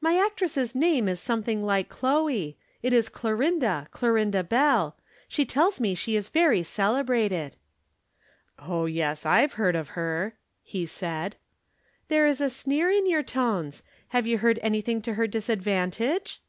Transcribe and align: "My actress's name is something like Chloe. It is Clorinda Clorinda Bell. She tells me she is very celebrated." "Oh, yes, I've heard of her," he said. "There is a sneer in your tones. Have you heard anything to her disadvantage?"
"My 0.00 0.16
actress's 0.18 0.74
name 0.74 1.06
is 1.08 1.20
something 1.20 1.62
like 1.62 1.88
Chloe. 1.88 2.58
It 2.82 2.92
is 2.92 3.08
Clorinda 3.08 3.86
Clorinda 3.92 4.42
Bell. 4.42 4.96
She 5.28 5.44
tells 5.46 5.78
me 5.78 5.94
she 5.94 6.16
is 6.16 6.30
very 6.30 6.64
celebrated." 6.64 7.54
"Oh, 8.58 8.86
yes, 8.86 9.24
I've 9.24 9.52
heard 9.52 9.76
of 9.76 9.90
her," 9.90 10.34
he 10.64 10.84
said. 10.84 11.36
"There 12.08 12.26
is 12.26 12.40
a 12.40 12.50
sneer 12.50 12.90
in 12.90 13.08
your 13.08 13.22
tones. 13.22 13.84
Have 14.08 14.26
you 14.26 14.38
heard 14.38 14.58
anything 14.62 15.00
to 15.02 15.14
her 15.14 15.28
disadvantage?" 15.28 16.42